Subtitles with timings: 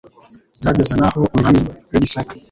[0.59, 1.59] Byageza n'aho umwami
[1.91, 2.33] w'i Gisaka,